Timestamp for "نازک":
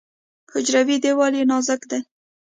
1.51-1.81